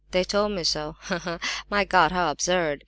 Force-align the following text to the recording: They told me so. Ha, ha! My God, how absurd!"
They 0.09 0.23
told 0.23 0.53
me 0.53 0.63
so. 0.63 0.95
Ha, 1.01 1.19
ha! 1.19 1.37
My 1.69 1.85
God, 1.85 2.11
how 2.11 2.31
absurd!" 2.31 2.79